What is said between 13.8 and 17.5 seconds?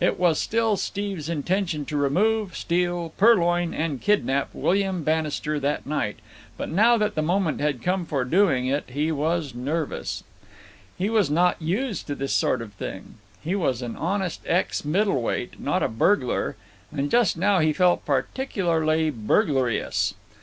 an honest ex middleweight, not a burglar; and just